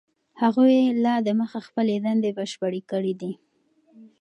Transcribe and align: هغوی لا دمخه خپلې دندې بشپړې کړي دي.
هغوی 0.41 0.75
لا 1.03 1.15
دمخه 1.27 1.59
خپلې 1.67 1.95
دندې 2.05 2.31
بشپړې 2.37 2.81
کړي 2.91 3.13
دي. 3.21 3.31